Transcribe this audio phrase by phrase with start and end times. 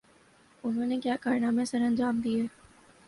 [0.63, 2.43] انہوں نے کیا کارنامے سرانجام دئیے؟